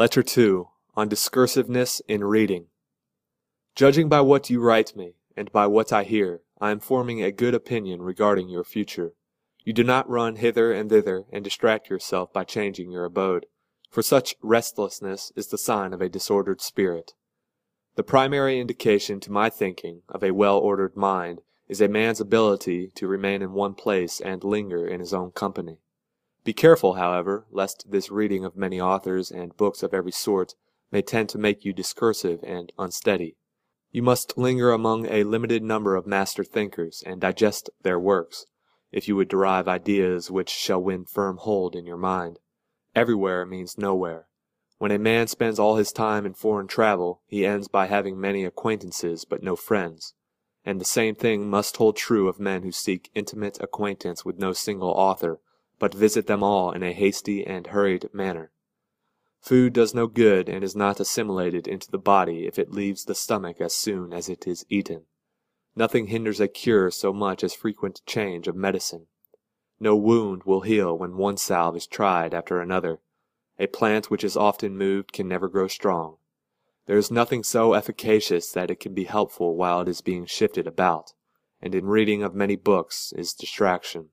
Letter 0.00 0.22
2 0.22 0.66
On 0.96 1.10
Discursiveness 1.10 2.00
in 2.08 2.24
Reading. 2.24 2.68
Judging 3.74 4.08
by 4.08 4.22
what 4.22 4.48
you 4.48 4.58
write 4.58 4.96
me, 4.96 5.16
and 5.36 5.52
by 5.52 5.66
what 5.66 5.92
I 5.92 6.04
hear, 6.04 6.40
I 6.58 6.70
am 6.70 6.80
forming 6.80 7.22
a 7.22 7.30
good 7.30 7.54
opinion 7.54 8.00
regarding 8.00 8.48
your 8.48 8.64
future. 8.64 9.12
You 9.62 9.74
do 9.74 9.84
not 9.84 10.08
run 10.08 10.36
hither 10.36 10.72
and 10.72 10.88
thither 10.88 11.26
and 11.30 11.44
distract 11.44 11.90
yourself 11.90 12.32
by 12.32 12.44
changing 12.44 12.90
your 12.90 13.04
abode, 13.04 13.44
for 13.90 14.00
such 14.00 14.36
restlessness 14.40 15.32
is 15.36 15.48
the 15.48 15.58
sign 15.58 15.92
of 15.92 16.00
a 16.00 16.08
disordered 16.08 16.62
spirit. 16.62 17.12
The 17.96 18.02
primary 18.02 18.58
indication 18.58 19.20
to 19.20 19.30
my 19.30 19.50
thinking 19.50 20.00
of 20.08 20.24
a 20.24 20.30
well-ordered 20.30 20.96
mind 20.96 21.42
is 21.68 21.82
a 21.82 21.88
man's 21.88 22.22
ability 22.22 22.90
to 22.94 23.06
remain 23.06 23.42
in 23.42 23.52
one 23.52 23.74
place 23.74 24.18
and 24.18 24.42
linger 24.42 24.86
in 24.86 25.00
his 25.00 25.12
own 25.12 25.32
company. 25.32 25.80
Be 26.42 26.52
careful, 26.54 26.94
however, 26.94 27.46
lest 27.50 27.90
this 27.90 28.10
reading 28.10 28.44
of 28.46 28.56
many 28.56 28.80
authors 28.80 29.30
and 29.30 29.56
books 29.56 29.82
of 29.82 29.92
every 29.92 30.12
sort 30.12 30.54
may 30.90 31.02
tend 31.02 31.28
to 31.30 31.38
make 31.38 31.64
you 31.64 31.72
discursive 31.72 32.40
and 32.42 32.72
unsteady. 32.78 33.36
You 33.92 34.02
must 34.02 34.38
linger 34.38 34.70
among 34.70 35.06
a 35.06 35.24
limited 35.24 35.62
number 35.62 35.96
of 35.96 36.06
master 36.06 36.42
thinkers 36.42 37.02
and 37.04 37.20
digest 37.20 37.68
their 37.82 37.98
works, 37.98 38.46
if 38.90 39.06
you 39.06 39.16
would 39.16 39.28
derive 39.28 39.68
ideas 39.68 40.30
which 40.30 40.48
shall 40.48 40.82
win 40.82 41.04
firm 41.04 41.36
hold 41.36 41.76
in 41.76 41.84
your 41.84 41.98
mind. 41.98 42.38
Everywhere 42.94 43.44
means 43.44 43.76
nowhere. 43.76 44.26
When 44.78 44.92
a 44.92 44.98
man 44.98 45.26
spends 45.26 45.58
all 45.58 45.76
his 45.76 45.92
time 45.92 46.24
in 46.24 46.32
foreign 46.32 46.68
travel, 46.68 47.20
he 47.26 47.44
ends 47.44 47.68
by 47.68 47.86
having 47.86 48.18
many 48.18 48.46
acquaintances 48.46 49.26
but 49.26 49.42
no 49.42 49.56
friends. 49.56 50.14
And 50.64 50.80
the 50.80 50.86
same 50.86 51.16
thing 51.16 51.50
must 51.50 51.76
hold 51.76 51.96
true 51.96 52.28
of 52.28 52.40
men 52.40 52.62
who 52.62 52.72
seek 52.72 53.10
intimate 53.14 53.60
acquaintance 53.60 54.24
with 54.24 54.38
no 54.38 54.54
single 54.54 54.90
author 54.90 55.40
but 55.80 55.94
visit 55.94 56.28
them 56.28 56.44
all 56.44 56.70
in 56.70 56.84
a 56.84 56.92
hasty 56.92 57.44
and 57.44 57.68
hurried 57.68 58.08
manner. 58.12 58.52
Food 59.40 59.72
does 59.72 59.94
no 59.94 60.06
good 60.06 60.48
and 60.48 60.62
is 60.62 60.76
not 60.76 61.00
assimilated 61.00 61.66
into 61.66 61.90
the 61.90 61.98
body 61.98 62.46
if 62.46 62.58
it 62.58 62.70
leaves 62.70 63.06
the 63.06 63.14
stomach 63.14 63.60
as 63.60 63.74
soon 63.74 64.12
as 64.12 64.28
it 64.28 64.46
is 64.46 64.66
eaten. 64.68 65.06
Nothing 65.74 66.08
hinders 66.08 66.38
a 66.38 66.46
cure 66.46 66.90
so 66.90 67.12
much 67.12 67.42
as 67.42 67.54
frequent 67.54 68.02
change 68.06 68.46
of 68.46 68.54
medicine. 68.54 69.06
No 69.80 69.96
wound 69.96 70.42
will 70.44 70.60
heal 70.60 70.96
when 70.96 71.16
one 71.16 71.38
salve 71.38 71.76
is 71.76 71.86
tried 71.86 72.34
after 72.34 72.60
another. 72.60 73.00
A 73.58 73.66
plant 73.66 74.10
which 74.10 74.22
is 74.22 74.36
often 74.36 74.76
moved 74.76 75.12
can 75.12 75.26
never 75.26 75.48
grow 75.48 75.68
strong. 75.68 76.16
There 76.86 76.98
is 76.98 77.10
nothing 77.10 77.42
so 77.42 77.72
efficacious 77.72 78.52
that 78.52 78.70
it 78.70 78.80
can 78.80 78.92
be 78.92 79.04
helpful 79.04 79.56
while 79.56 79.80
it 79.80 79.88
is 79.88 80.02
being 80.02 80.26
shifted 80.26 80.66
about, 80.66 81.14
and 81.62 81.74
in 81.74 81.86
reading 81.86 82.22
of 82.22 82.34
many 82.34 82.56
books 82.56 83.14
is 83.16 83.32
distraction. 83.32 84.10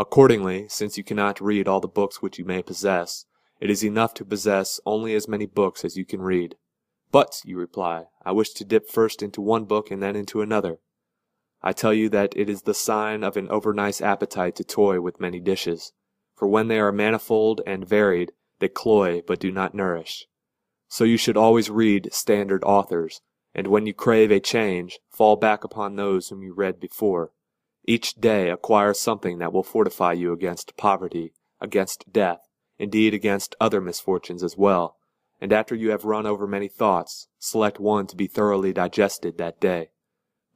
Accordingly, 0.00 0.66
since 0.66 0.96
you 0.96 1.04
cannot 1.04 1.42
read 1.42 1.68
all 1.68 1.78
the 1.78 1.86
books 1.86 2.22
which 2.22 2.38
you 2.38 2.44
may 2.46 2.62
possess, 2.62 3.26
it 3.60 3.68
is 3.68 3.84
enough 3.84 4.14
to 4.14 4.24
possess 4.24 4.80
only 4.86 5.14
as 5.14 5.28
many 5.28 5.44
books 5.44 5.84
as 5.84 5.98
you 5.98 6.06
can 6.06 6.22
read. 6.22 6.56
But, 7.12 7.42
you 7.44 7.58
reply, 7.58 8.06
I 8.24 8.32
wish 8.32 8.54
to 8.54 8.64
dip 8.64 8.88
first 8.88 9.22
into 9.22 9.42
one 9.42 9.66
book 9.66 9.90
and 9.90 10.02
then 10.02 10.16
into 10.16 10.40
another. 10.40 10.78
I 11.60 11.74
tell 11.74 11.92
you 11.92 12.08
that 12.08 12.32
it 12.34 12.48
is 12.48 12.62
the 12.62 12.72
sign 12.72 13.22
of 13.22 13.36
an 13.36 13.48
overnice 13.48 14.00
appetite 14.00 14.56
to 14.56 14.64
toy 14.64 15.02
with 15.02 15.20
many 15.20 15.38
dishes, 15.38 15.92
for 16.34 16.48
when 16.48 16.68
they 16.68 16.80
are 16.80 16.92
manifold 16.92 17.60
and 17.66 17.86
varied, 17.86 18.32
they 18.58 18.68
cloy 18.68 19.20
but 19.20 19.38
do 19.38 19.52
not 19.52 19.74
nourish. 19.74 20.24
So 20.88 21.04
you 21.04 21.18
should 21.18 21.36
always 21.36 21.68
read 21.68 22.08
standard 22.10 22.64
authors, 22.64 23.20
and 23.54 23.66
when 23.66 23.84
you 23.84 23.92
crave 23.92 24.30
a 24.30 24.40
change, 24.40 24.98
fall 25.10 25.36
back 25.36 25.62
upon 25.62 25.96
those 25.96 26.28
whom 26.28 26.42
you 26.42 26.54
read 26.54 26.80
before. 26.80 27.32
Each 27.86 28.14
day 28.14 28.50
acquire 28.50 28.94
something 28.94 29.38
that 29.38 29.52
will 29.52 29.62
fortify 29.62 30.12
you 30.12 30.32
against 30.32 30.76
poverty, 30.76 31.32
against 31.60 32.12
death, 32.12 32.40
indeed 32.78 33.14
against 33.14 33.56
other 33.60 33.80
misfortunes 33.80 34.42
as 34.42 34.56
well, 34.56 34.96
and 35.40 35.52
after 35.52 35.74
you 35.74 35.90
have 35.90 36.04
run 36.04 36.26
over 36.26 36.46
many 36.46 36.68
thoughts, 36.68 37.28
select 37.38 37.80
one 37.80 38.06
to 38.06 38.16
be 38.16 38.26
thoroughly 38.26 38.72
digested 38.72 39.38
that 39.38 39.60
day. 39.60 39.90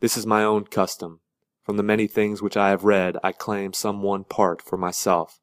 This 0.00 0.16
is 0.16 0.26
my 0.26 0.44
own 0.44 0.64
custom. 0.64 1.20
From 1.62 1.78
the 1.78 1.82
many 1.82 2.06
things 2.06 2.42
which 2.42 2.58
I 2.58 2.68
have 2.68 2.84
read, 2.84 3.16
I 3.24 3.32
claim 3.32 3.72
some 3.72 4.02
one 4.02 4.24
part 4.24 4.60
for 4.60 4.76
myself. 4.76 5.40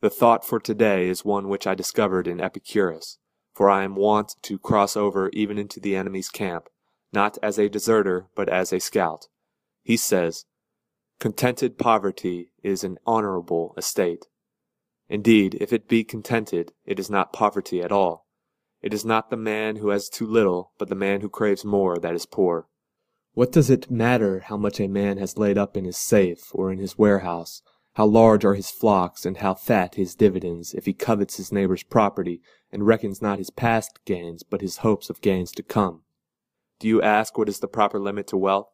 The 0.00 0.10
thought 0.10 0.44
for 0.44 0.60
today 0.60 1.08
is 1.08 1.24
one 1.24 1.48
which 1.48 1.66
I 1.66 1.74
discovered 1.74 2.28
in 2.28 2.40
Epicurus, 2.40 3.18
for 3.52 3.68
I 3.68 3.82
am 3.82 3.96
wont 3.96 4.36
to 4.42 4.58
cross 4.58 4.96
over 4.96 5.28
even 5.32 5.58
into 5.58 5.80
the 5.80 5.96
enemy's 5.96 6.28
camp, 6.28 6.68
not 7.12 7.36
as 7.42 7.58
a 7.58 7.68
deserter, 7.68 8.28
but 8.36 8.48
as 8.48 8.72
a 8.72 8.78
scout. 8.78 9.26
He 9.82 9.96
says, 9.96 10.44
Contented 11.20 11.76
poverty 11.76 12.50
is 12.62 12.82
an 12.82 12.96
honorable 13.06 13.74
estate. 13.76 14.24
Indeed, 15.06 15.54
if 15.60 15.70
it 15.70 15.86
be 15.86 16.02
contented, 16.02 16.72
it 16.86 16.98
is 16.98 17.10
not 17.10 17.34
poverty 17.34 17.82
at 17.82 17.92
all. 17.92 18.26
It 18.80 18.94
is 18.94 19.04
not 19.04 19.28
the 19.28 19.36
man 19.36 19.76
who 19.76 19.90
has 19.90 20.08
too 20.08 20.26
little, 20.26 20.72
but 20.78 20.88
the 20.88 20.94
man 20.94 21.20
who 21.20 21.28
craves 21.28 21.62
more 21.62 21.98
that 21.98 22.14
is 22.14 22.24
poor. 22.24 22.68
What 23.34 23.52
does 23.52 23.68
it 23.68 23.90
matter 23.90 24.40
how 24.46 24.56
much 24.56 24.80
a 24.80 24.88
man 24.88 25.18
has 25.18 25.36
laid 25.36 25.58
up 25.58 25.76
in 25.76 25.84
his 25.84 25.98
safe 25.98 26.54
or 26.54 26.72
in 26.72 26.78
his 26.78 26.96
warehouse, 26.96 27.60
how 27.96 28.06
large 28.06 28.46
are 28.46 28.54
his 28.54 28.70
flocks 28.70 29.26
and 29.26 29.36
how 29.36 29.52
fat 29.52 29.96
his 29.96 30.14
dividends, 30.14 30.72
if 30.72 30.86
he 30.86 30.94
covets 30.94 31.36
his 31.36 31.52
neighbor's 31.52 31.82
property 31.82 32.40
and 32.72 32.86
reckons 32.86 33.20
not 33.20 33.36
his 33.36 33.50
past 33.50 33.98
gains 34.06 34.42
but 34.42 34.62
his 34.62 34.78
hopes 34.78 35.10
of 35.10 35.20
gains 35.20 35.52
to 35.52 35.62
come? 35.62 36.00
Do 36.78 36.88
you 36.88 37.02
ask 37.02 37.36
what 37.36 37.50
is 37.50 37.58
the 37.58 37.68
proper 37.68 38.00
limit 38.00 38.26
to 38.28 38.38
wealth? 38.38 38.70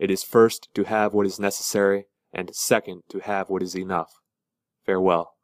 It 0.00 0.10
is 0.10 0.24
first 0.24 0.70
to 0.74 0.84
have 0.84 1.12
what 1.12 1.26
is 1.26 1.38
necessary, 1.38 2.06
and 2.32 2.56
second 2.56 3.02
to 3.10 3.18
have 3.18 3.50
what 3.50 3.62
is 3.62 3.76
enough. 3.76 4.14
Farewell. 4.86 5.34